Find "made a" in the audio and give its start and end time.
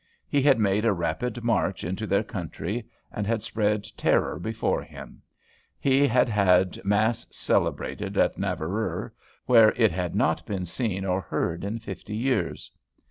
0.57-0.93